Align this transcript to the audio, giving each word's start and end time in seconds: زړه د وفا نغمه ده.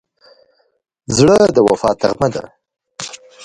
زړه 1.17 1.37
د 1.55 1.57
وفا 1.67 1.89
نغمه 2.01 2.27
ده. 2.33 2.43